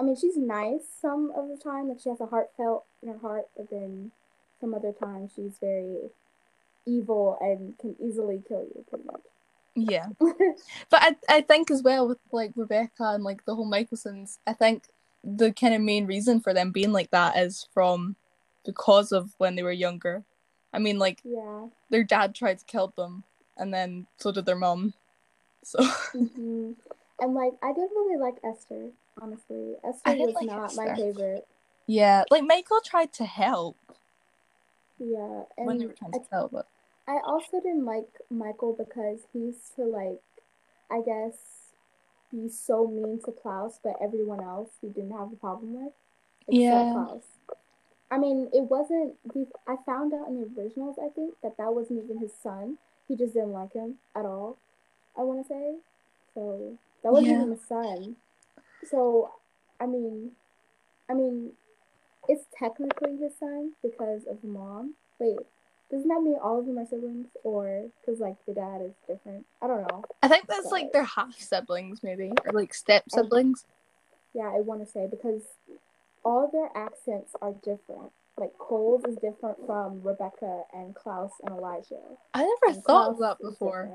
I 0.00 0.04
mean, 0.04 0.16
she's 0.16 0.36
nice 0.36 0.82
some 1.00 1.32
of 1.36 1.48
the 1.48 1.56
time. 1.56 1.88
Like 1.88 2.00
she 2.00 2.08
has 2.08 2.20
a 2.20 2.26
heartfelt 2.26 2.84
in 3.02 3.08
her 3.08 3.18
heart, 3.18 3.46
but 3.56 3.70
then 3.70 4.10
some 4.62 4.74
other 4.74 4.92
times 4.92 5.32
she's 5.36 5.58
very 5.60 5.96
evil 6.86 7.36
and 7.40 7.76
can 7.78 7.96
easily 8.00 8.42
kill 8.46 8.62
you, 8.62 8.84
pretty 8.88 9.04
much. 9.04 9.20
Yeah. 9.74 10.06
But 10.90 11.02
I 11.02 11.16
I 11.28 11.40
think 11.40 11.70
as 11.70 11.82
well 11.82 12.08
with 12.08 12.18
like 12.30 12.52
Rebekah 12.56 13.14
and 13.14 13.24
like 13.24 13.44
the 13.44 13.54
whole 13.54 13.70
Mikaelsons, 13.70 14.38
I 14.46 14.52
think 14.54 14.84
the 15.24 15.52
kind 15.52 15.74
of 15.74 15.80
main 15.80 16.06
reason 16.06 16.40
for 16.40 16.52
them 16.54 16.70
being 16.70 16.92
like 16.92 17.10
that 17.10 17.36
is 17.36 17.66
from 17.74 18.16
because 18.64 19.12
of 19.12 19.34
when 19.38 19.56
they 19.56 19.62
were 19.62 19.72
younger. 19.72 20.24
I 20.72 20.78
mean, 20.78 20.98
like 20.98 21.20
yeah. 21.24 21.66
their 21.90 22.04
dad 22.04 22.34
tried 22.34 22.58
to 22.60 22.64
kill 22.64 22.92
them, 22.96 23.24
and 23.56 23.72
then 23.74 24.06
so 24.18 24.32
did 24.32 24.46
their 24.46 24.56
mom 24.56 24.94
So 25.62 25.82
hmm 26.12 26.72
And 27.20 27.34
like, 27.34 27.52
I 27.62 27.72
didn't 27.72 27.96
really 27.96 28.18
like 28.18 28.36
Esther, 28.44 28.90
honestly. 29.20 29.74
Esther 29.84 30.16
was 30.16 30.34
like 30.34 30.46
not 30.46 30.74
my 30.76 30.94
favorite. 30.94 31.46
yeah, 31.86 32.24
like 32.30 32.42
Michael 32.44 32.80
tried 32.84 33.12
to 33.14 33.24
help 33.24 33.76
Yeah, 35.04 35.42
when 35.56 35.78
they 35.78 35.86
and 35.86 35.88
were 35.88 35.94
trying 35.94 36.12
I, 36.12 36.18
to 36.18 36.48
but 36.52 36.66
I 37.08 37.18
also 37.26 37.60
didn't 37.60 37.84
like 37.84 38.06
Michael 38.30 38.72
because 38.72 39.20
he 39.32 39.40
used 39.40 39.74
to 39.76 39.82
like, 39.84 40.20
I 40.90 41.00
guess, 41.04 41.34
be 42.30 42.48
so 42.48 42.86
mean 42.86 43.20
to 43.24 43.32
Klaus, 43.32 43.80
but 43.82 43.96
everyone 44.00 44.40
else 44.40 44.70
he 44.80 44.88
didn't 44.88 45.12
have 45.12 45.32
a 45.32 45.36
problem 45.36 45.74
with, 45.74 45.92
Yeah. 46.48 46.92
Klaus. 46.92 47.22
I 48.10 48.18
mean, 48.18 48.48
it 48.52 48.64
wasn't. 48.70 49.14
I 49.66 49.76
found 49.86 50.12
out 50.14 50.28
in 50.28 50.40
the 50.40 50.60
originals, 50.60 50.96
I 51.02 51.08
think, 51.08 51.34
that 51.42 51.56
that 51.56 51.74
wasn't 51.74 52.04
even 52.04 52.18
his 52.18 52.32
son. 52.42 52.78
He 53.08 53.16
just 53.16 53.34
didn't 53.34 53.52
like 53.52 53.72
him 53.72 53.96
at 54.14 54.24
all. 54.24 54.58
I 55.18 55.22
want 55.22 55.42
to 55.42 55.48
say, 55.48 55.74
so 56.34 56.78
that 57.02 57.12
wasn't 57.12 57.32
Yeah. 57.32 57.38
even 57.38 57.50
his 57.52 57.64
son. 57.68 58.16
So, 58.84 59.32
I 59.80 59.86
mean, 59.86 60.32
I 61.10 61.14
mean, 61.14 61.52
it's 62.28 62.44
technically 62.58 63.16
his 63.16 63.32
son 63.38 63.72
because 63.82 64.24
of 64.26 64.40
the 64.42 64.48
mom. 64.48 64.94
Wait, 65.18 65.38
doesn't 65.90 66.08
that 66.08 66.22
mean 66.22 66.36
all 66.42 66.58
of 66.60 66.66
them 66.66 66.78
are 66.78 66.86
siblings, 66.86 67.26
or 67.44 67.86
because 68.00 68.20
like 68.20 68.36
the 68.46 68.54
dad 68.54 68.80
is 68.82 68.92
different? 69.06 69.44
I 69.60 69.66
don't 69.66 69.82
know. 69.88 70.04
I 70.22 70.28
think 70.28 70.46
that's 70.46 70.70
like 70.70 70.86
But- 70.86 70.92
their 70.92 71.04
half 71.04 71.38
siblings, 71.38 72.02
maybe 72.02 72.32
or 72.46 72.52
like 72.52 72.74
step 72.74 73.04
siblings. 73.10 73.66
Yeah, 74.34 74.50
I 74.54 74.60
want 74.60 74.80
to 74.80 74.86
say 74.90 75.06
because 75.10 75.42
all 76.24 76.48
their 76.48 76.70
accents 76.74 77.34
are 77.42 77.52
different. 77.52 78.12
Like 78.38 78.56
Kol's 78.56 79.04
is 79.04 79.16
different 79.16 79.58
from 79.66 80.02
Rebekah 80.02 80.62
and 80.72 80.94
Klaus 80.94 81.32
and 81.44 81.54
Elijah. 81.54 82.00
I 82.32 82.40
never 82.40 82.74
And 82.74 82.82
thought 82.84 83.10
of 83.10 83.16
Klaus 83.18 83.36
that 83.40 83.44
is 83.46 83.50
before. 83.52 83.90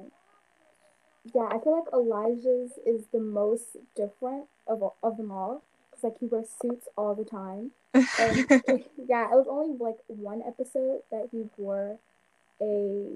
Yeah, 1.34 1.48
I 1.50 1.60
feel 1.60 1.74
like 1.84 1.92
Elijah's 1.92 2.72
is 2.86 3.08
the 3.12 3.20
most 3.20 3.76
different 3.96 4.46
of 4.68 4.84
of 5.02 5.18
them 5.18 5.32
all 5.32 5.64
because 5.98 6.12
like 6.12 6.20
he 6.20 6.28
wears 6.28 6.50
suits 6.62 6.88
all 6.98 7.16
the 7.16 7.26
time. 7.26 7.72
And 7.94 8.84
yeah, 9.08 9.26
it 9.26 9.36
was 9.36 9.48
only 9.50 9.78
like 9.78 9.98
one 10.08 10.44
episode 10.46 11.02
that 11.12 11.30
he 11.32 11.46
wore 11.58 11.98
a 12.62 13.08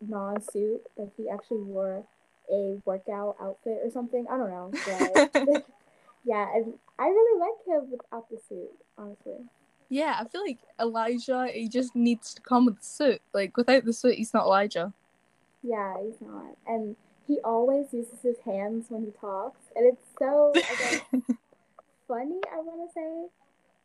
non-suit, 0.00 0.82
like 0.96 1.10
he 1.16 1.28
actually 1.28 1.62
wore 1.62 2.04
a 2.50 2.80
workout 2.84 3.36
outfit 3.40 3.80
or 3.84 3.90
something. 3.90 4.26
I 4.30 4.38
don't 4.38 4.50
know, 4.50 4.70
but 4.72 5.66
yeah, 6.24 6.48
and 6.54 6.74
I 6.98 7.08
really 7.08 7.40
like 7.40 7.66
him 7.66 7.90
without 7.90 8.30
the 8.30 8.38
suit, 8.48 8.70
honestly. 8.96 9.44
Yeah, 9.88 10.16
I 10.20 10.28
feel 10.28 10.42
like 10.42 10.58
Elijah, 10.80 11.48
he 11.52 11.68
just 11.68 11.96
needs 11.96 12.32
to 12.34 12.40
come 12.42 12.64
with 12.64 12.78
the 12.78 12.86
suit. 12.86 13.20
Like, 13.34 13.56
without 13.56 13.84
the 13.84 13.92
suit, 13.92 14.14
he's 14.14 14.32
not 14.32 14.44
Elijah. 14.44 14.92
Yeah, 15.64 15.96
he's 16.00 16.20
not. 16.20 16.56
And 16.64 16.94
he 17.26 17.40
always 17.40 17.92
uses 17.92 18.20
his 18.22 18.36
hands 18.44 18.86
when 18.88 19.04
he 19.04 19.10
talks. 19.20 19.58
And 19.74 19.86
it's 19.86 20.02
so, 20.16 20.52
guess, 20.54 21.36
funny, 22.10 22.40
I 22.52 22.58
want 22.58 22.88
to 22.88 22.92
say. 22.92 23.28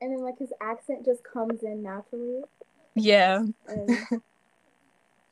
And 0.02 0.12
then, 0.12 0.22
like, 0.24 0.40
his 0.40 0.52
accent 0.62 1.06
just 1.06 1.22
comes 1.24 1.64
in 1.64 1.84
naturally. 1.84 2.42
yeah. 2.96 3.44
And, 3.68 4.22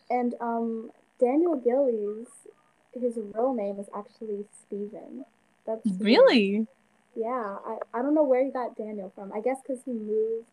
and 0.09 0.35
um, 0.39 0.91
Daniel 1.19 1.55
Gillies, 1.55 2.27
his 2.93 3.17
real 3.33 3.53
name 3.53 3.79
is 3.79 3.87
actually 3.95 4.45
Stephen. 4.65 5.25
That's. 5.65 5.81
Really? 5.99 6.67
Yeah, 7.15 7.57
I, 7.65 7.77
I 7.93 8.01
don't 8.01 8.15
know 8.15 8.23
where 8.23 8.43
he 8.43 8.51
got 8.51 8.77
Daniel 8.77 9.11
from. 9.13 9.31
I 9.33 9.41
guess 9.41 9.57
because 9.61 9.83
he 9.85 9.91
moved 9.91 10.45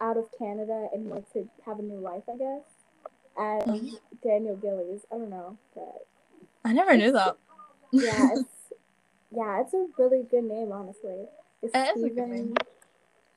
out 0.00 0.16
of 0.16 0.26
Canada 0.38 0.88
and 0.92 1.06
wanted 1.06 1.32
to 1.32 1.48
have 1.66 1.78
a 1.78 1.82
new 1.82 2.00
life, 2.00 2.22
I 2.32 2.36
guess. 2.36 2.62
And 3.38 3.92
Daniel 4.22 4.56
Gillies, 4.56 5.02
I 5.12 5.16
don't 5.16 5.30
know, 5.30 5.56
but 5.74 6.06
I 6.64 6.72
never 6.72 6.96
knew 6.96 7.12
that. 7.12 7.36
yeah, 7.92 8.28
it's 8.34 8.74
yeah, 9.30 9.60
it's 9.62 9.72
a 9.72 9.86
really 9.98 10.22
good 10.30 10.44
name, 10.44 10.72
honestly. 10.72 11.26
It's 11.62 11.74
It 11.74 11.96
is 11.96 12.04
a 12.04 12.08
good 12.08 12.12
Stephen. 12.14 12.54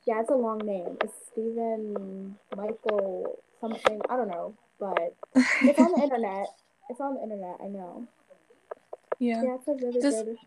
Yeah, 0.05 0.21
it's 0.21 0.29
a 0.29 0.35
long 0.35 0.59
name. 0.59 0.97
It's 1.01 1.13
Stephen 1.31 2.37
Michael 2.55 3.39
something. 3.61 4.01
I 4.09 4.15
don't 4.17 4.27
know, 4.27 4.53
but 4.79 5.15
it's 5.61 5.79
on 5.79 5.91
the 5.93 6.01
internet. 6.03 6.47
It's 6.89 6.99
on 6.99 7.15
the 7.15 7.23
internet. 7.23 7.57
I 7.63 7.67
know. 7.67 8.05
yeah. 9.19 9.41
Yeah, 9.43 9.55
it's 9.55 9.67
a 9.67 9.73
really 9.85 10.01
Does- 10.01 10.23
good. 10.23 10.37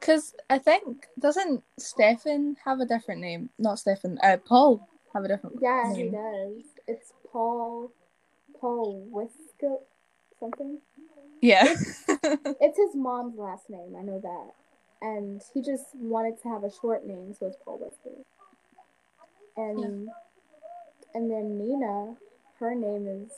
Because 0.00 0.34
I 0.50 0.58
think, 0.58 1.06
doesn't 1.16 1.62
Stefan 1.78 2.56
have 2.64 2.80
a 2.80 2.84
different 2.86 3.20
name? 3.20 3.50
Not 3.56 3.78
Stefan, 3.78 4.18
uh, 4.20 4.36
Paul 4.44 4.88
have 5.14 5.22
a 5.24 5.28
different 5.28 5.62
name. 5.62 5.62
Yeah, 5.62 5.94
he 5.94 6.08
does. 6.08 6.64
It's 6.88 7.12
Paul. 7.30 7.92
Paul 8.60 9.06
Wisco 9.12 9.78
something. 10.40 10.78
Yeah. 11.40 11.64
It's 12.60 12.78
his 12.78 12.94
mom's 12.96 13.38
last 13.38 13.68
name. 13.70 13.94
I 13.98 14.02
know 14.02 14.18
that. 14.20 14.54
And 15.02 15.42
he 15.52 15.60
just 15.60 15.86
wanted 15.94 16.40
to 16.42 16.48
have 16.48 16.62
a 16.62 16.70
short 16.70 17.04
name, 17.04 17.34
so 17.38 17.46
it's 17.46 17.56
Paul 17.64 17.78
Whisker. 17.78 18.22
And 19.56 20.08
and 21.14 21.30
then 21.30 21.58
Nina, 21.58 22.14
her 22.60 22.74
name 22.74 23.06
is 23.06 23.32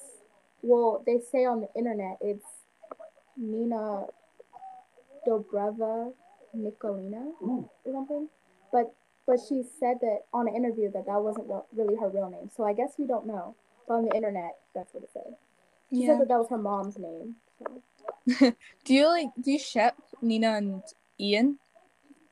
well, 0.62 1.02
they 1.06 1.20
say 1.32 1.46
on 1.46 1.62
the 1.62 1.68
internet 1.74 2.18
it's 2.20 2.44
Nina 3.36 4.04
Dobreva 5.26 6.12
Nikolina 6.56 7.32
or 7.40 7.68
something. 7.90 8.28
But 8.70 8.94
but 9.26 9.38
she 9.48 9.62
said 9.80 9.98
that 10.02 10.24
on 10.34 10.48
an 10.48 10.54
interview 10.54 10.90
that 10.92 11.06
that 11.06 11.22
wasn't 11.22 11.46
really 11.74 11.96
her 11.96 12.08
real 12.08 12.28
name. 12.28 12.50
So 12.54 12.64
I 12.64 12.74
guess 12.74 12.92
we 12.98 13.06
don't 13.06 13.26
know. 13.26 13.54
But 13.88 13.94
on 13.94 14.04
the 14.04 14.14
internet, 14.14 14.56
that's 14.74 14.92
what 14.92 15.02
it 15.02 15.10
said. 15.12 15.34
She 15.90 16.02
yeah. 16.02 16.08
said 16.08 16.20
that 16.20 16.28
that 16.28 16.38
was 16.38 16.48
her 16.50 16.58
mom's 16.58 16.98
name. 16.98 17.36
So. 17.58 18.52
Do 18.84 18.94
you 18.94 19.06
like, 19.06 19.28
do 19.42 19.50
you 19.52 19.58
ship 19.58 19.94
Nina 20.22 20.54
and 20.54 20.82
Ian? 21.20 21.58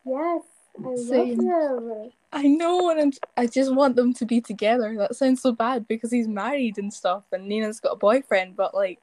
Yes, 0.05 0.43
I 0.79 0.97
Same. 0.97 1.39
love 1.39 1.83
him. 1.83 2.13
I 2.33 2.43
know, 2.45 2.91
and 2.91 3.15
I 3.37 3.47
just 3.47 3.75
want 3.75 3.95
them 3.95 4.15
to 4.15 4.25
be 4.25 4.41
together. 4.41 4.95
That 4.97 5.17
sounds 5.17 5.43
so 5.43 5.53
bad 5.53 5.87
because 5.87 6.11
he's 6.11 6.29
married 6.29 6.79
and 6.79 6.93
stuff, 6.93 7.25
and 7.33 7.47
Nina's 7.47 7.81
got 7.81 7.93
a 7.93 7.97
boyfriend, 7.97 8.57
but 8.57 8.75
like, 8.75 9.01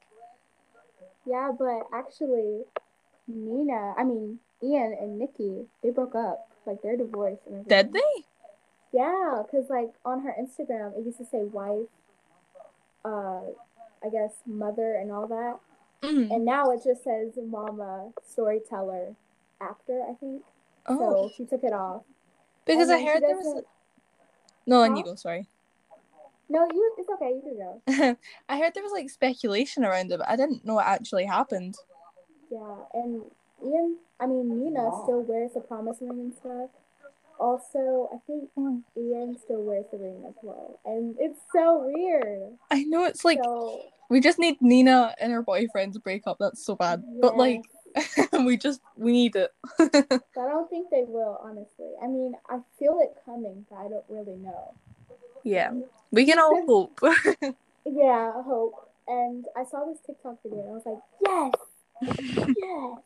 Yeah, 1.26 1.52
but 1.56 1.86
actually, 1.94 2.64
Nina, 3.28 3.94
I 3.96 4.04
mean, 4.04 4.40
Ian 4.62 4.96
and 5.00 5.18
Nikki, 5.18 5.66
they 5.82 5.90
broke 5.90 6.14
up. 6.14 6.48
Like, 6.66 6.82
they're 6.82 6.96
divorced. 6.96 7.46
And 7.46 7.66
did 7.66 7.92
they? 7.92 8.24
Yeah, 8.92 9.42
because, 9.44 9.70
like, 9.70 9.92
on 10.04 10.20
her 10.22 10.34
Instagram, 10.38 10.98
it 10.98 11.06
used 11.06 11.18
to 11.18 11.24
say 11.24 11.44
wife, 11.44 11.86
uh, 13.04 13.40
I 14.04 14.08
guess 14.10 14.32
mother 14.44 14.96
and 14.96 15.12
all 15.12 15.26
that. 15.28 15.58
Mm. 16.02 16.30
And 16.34 16.44
now 16.44 16.70
it 16.70 16.82
just 16.84 17.04
says 17.04 17.38
mama, 17.42 18.10
storyteller, 18.26 19.14
actor, 19.60 20.02
I 20.08 20.14
think. 20.14 20.42
Oh, 20.86 20.98
So 20.98 21.30
she 21.36 21.44
took 21.44 21.62
it 21.64 21.72
off. 21.72 22.02
because 22.66 22.90
I 22.90 23.02
heard 23.04 23.22
there 23.22 23.36
was. 23.36 23.62
No, 24.66 24.82
Huh? 24.84 24.94
you 24.96 25.04
go. 25.04 25.14
Sorry. 25.14 25.46
No, 26.48 26.66
you, 26.72 26.94
it's 26.98 27.08
okay, 27.10 27.30
you 27.34 27.42
can 27.42 27.56
go. 27.56 28.16
I 28.48 28.58
heard 28.58 28.74
there 28.74 28.82
was 28.82 28.92
like 28.92 29.08
speculation 29.08 29.84
around 29.84 30.10
it, 30.10 30.18
but 30.18 30.28
I 30.28 30.34
didn't 30.36 30.64
know 30.64 30.74
what 30.74 30.86
actually 30.86 31.24
happened. 31.24 31.76
Yeah, 32.50 32.74
and 32.92 33.22
Ian, 33.64 33.98
I 34.18 34.26
mean, 34.26 34.58
Nina 34.58 34.90
still 35.04 35.22
wears 35.22 35.52
the 35.54 35.60
promise 35.60 35.98
ring 36.00 36.10
and 36.10 36.34
stuff. 36.34 36.70
Also, 37.38 38.10
I 38.12 38.18
think 38.26 38.50
Mm. 38.58 38.82
Ian 38.96 39.38
still 39.38 39.62
wears 39.62 39.86
the 39.92 39.98
ring 39.98 40.24
as 40.26 40.34
well. 40.42 40.80
And 40.84 41.14
it's 41.20 41.40
so 41.52 41.84
weird. 41.86 42.58
I 42.70 42.82
know 42.82 43.04
it's 43.04 43.24
like 43.24 43.38
so, 43.44 43.82
we 44.10 44.20
just 44.20 44.38
need 44.40 44.60
Nina 44.60 45.14
and 45.20 45.32
her 45.32 45.42
boyfriend 45.42 45.92
to 45.94 46.00
break 46.00 46.26
up. 46.26 46.38
That's 46.40 46.64
so 46.64 46.74
bad, 46.74 47.02
but 47.20 47.36
like. 47.36 47.62
we 48.44 48.56
just 48.56 48.80
we 48.96 49.12
need 49.12 49.36
it. 49.36 49.52
I 49.78 50.20
don't 50.34 50.68
think 50.70 50.90
they 50.90 51.04
will, 51.06 51.38
honestly. 51.42 51.92
I 52.02 52.06
mean, 52.06 52.34
I 52.48 52.58
feel 52.78 52.98
it 53.00 53.16
coming, 53.24 53.66
but 53.70 53.76
I 53.76 53.88
don't 53.88 54.04
really 54.08 54.36
know. 54.36 54.74
yeah, 55.44 55.72
we 56.10 56.24
can 56.24 56.38
all 56.38 56.62
hope. 56.66 57.00
Yeah, 57.84 58.42
hope. 58.42 58.90
And 59.08 59.46
I 59.56 59.64
saw 59.64 59.84
this 59.86 59.98
TikTok 60.06 60.42
video 60.42 60.60
and 60.60 60.70
I 60.70 60.72
was 60.72 60.82
like, 60.86 60.98
yes, 61.26 62.56
yes. 62.56 62.98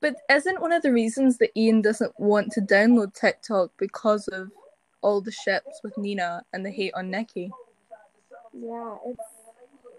But 0.00 0.16
isn't 0.30 0.60
one 0.60 0.72
of 0.72 0.82
the 0.82 0.92
reasons 0.92 1.38
that 1.38 1.50
Ian 1.56 1.80
doesn't 1.80 2.12
want 2.20 2.52
to 2.52 2.60
download 2.60 3.14
TikTok 3.14 3.70
because 3.78 4.28
of 4.28 4.50
all 5.00 5.22
the 5.22 5.32
ships 5.32 5.80
with 5.82 5.96
Nina 5.96 6.42
and 6.52 6.66
the 6.66 6.70
hate 6.70 6.92
on 6.94 7.10
Nikki? 7.10 7.50
Yeah, 8.52 8.96
it's 9.06 9.20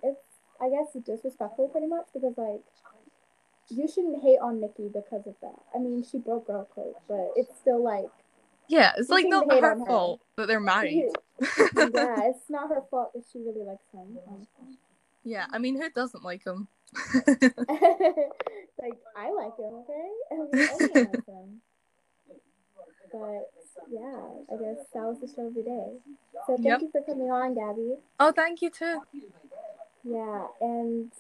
it's 0.04 0.22
I 0.62 0.70
guess 0.70 0.94
disrespectful 1.04 1.70
pretty 1.70 1.88
much 1.88 2.06
because 2.14 2.38
like 2.38 2.62
you 3.70 3.88
shouldn't 3.88 4.22
hate 4.22 4.40
on 4.42 4.60
Nikki 4.62 4.88
because 4.88 5.26
of 5.28 5.36
that. 5.42 5.56
I 5.74 5.80
mean, 5.80 6.04
she 6.10 6.18
broke 6.20 6.48
girl 6.48 6.68
code, 6.74 6.94
but 7.08 7.32
it's 7.36 7.58
still 7.60 7.84
like 7.84 8.10
Yeah, 8.68 8.92
it's 8.98 9.10
like 9.10 9.26
not 9.28 9.50
her 9.50 9.76
fault 9.86 10.22
that 10.38 10.48
they're 10.48 10.60
married. 10.60 11.10
yeah, 11.40 12.22
it's 12.30 12.50
not 12.50 12.70
her 12.70 12.84
fault 12.90 13.14
that 13.14 13.24
she 13.32 13.40
really 13.40 13.64
likes 13.66 13.84
him. 13.94 14.18
honestly. 14.28 14.78
yeah, 15.24 15.46
I 15.52 15.58
mean, 15.58 15.80
who 15.82 15.90
doesn't 15.90 16.24
like 16.24 16.44
him? 16.46 16.68
like 17.68 18.98
I 19.16 19.32
like 19.32 19.58
him, 19.58 19.74
okay? 19.84 20.10
I 20.32 20.36
mean, 20.36 20.52
likes 21.06 21.28
him. 21.28 21.62
But 23.12 23.50
yeah, 23.90 24.30
I 24.52 24.58
guess 24.62 24.86
that 24.94 25.04
was 25.04 25.20
the 25.22 25.28
show 25.34 25.48
of 25.48 25.54
the 25.56 25.64
day. 25.64 25.88
So 26.48 26.56
thank 26.58 26.66
Yep. 26.66 26.82
you 26.82 26.90
for 26.92 27.02
coming 27.02 27.32
on, 27.32 27.54
Gabby. 27.56 27.96
oh, 28.20 28.32
thank 28.32 28.62
you 28.62 28.70
too. 28.70 29.02
Yeah, 30.04 30.48
and 30.62 31.12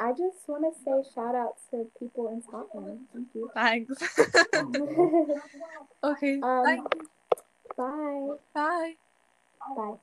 I 0.00 0.12
just 0.12 0.48
want 0.48 0.64
to 0.64 0.80
say 0.84 1.02
shout 1.14 1.34
out 1.34 1.54
to 1.70 1.86
people 1.98 2.28
in 2.28 2.42
Scotland. 2.42 3.00
Thank 3.12 3.28
you. 3.34 3.50
Thanks. 3.54 3.98
okay. 6.04 6.40
Um, 6.40 6.64
thank- 6.64 6.94
Bye. 7.76 8.28
Bye. 8.54 8.94
Bye. 9.76 9.94